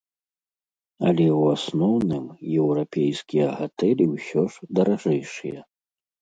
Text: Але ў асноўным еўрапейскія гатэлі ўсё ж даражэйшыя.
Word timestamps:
Але 1.07 1.27
ў 1.33 1.57
асноўным 1.57 2.23
еўрапейскія 2.61 3.45
гатэлі 3.61 4.09
ўсё 4.15 4.41
ж 4.55 4.73
даражэйшыя. 4.81 5.59